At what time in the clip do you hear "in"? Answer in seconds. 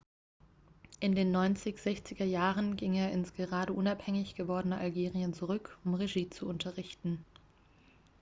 0.99-1.13